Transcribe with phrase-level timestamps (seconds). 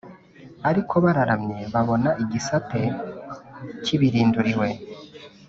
[0.69, 2.83] Ariko bararamye babona igitare
[3.83, 4.67] kibirunduriwe